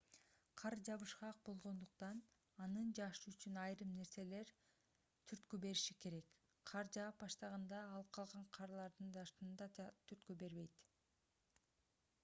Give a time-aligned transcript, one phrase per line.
[0.59, 2.21] кар жабышкак болгондуктан
[2.67, 4.53] анын жаашы үчүн айрым нерселер
[5.33, 6.33] түрткү бериши керек
[6.71, 10.83] кар жаап баштаганда ал калган карлардын жаашына да түрткү берет